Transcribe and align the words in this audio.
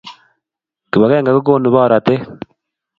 Kipakenge 0.91 1.31
kokonu 1.33 1.67
boratet 1.73 2.21